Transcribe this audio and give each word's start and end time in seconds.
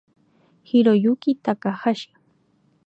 Hiroyuki 0.69 1.31
Takahashi 1.43 2.09